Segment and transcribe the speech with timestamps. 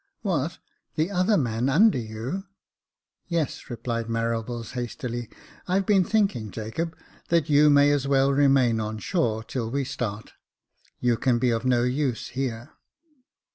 [0.11, 0.57] *' What,
[0.95, 2.45] the other man under you?"
[3.27, 5.29] Yes," replied Marables, hastily."
[5.67, 10.33] I've been thinking, Jacob, that you may as well remain on shore till we start.
[10.99, 12.71] You can be of no use here."